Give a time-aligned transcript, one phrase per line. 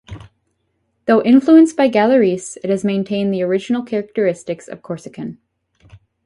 [1.05, 5.37] Though influenced by Gallurese, it has maintained the original characteristics of Corsican.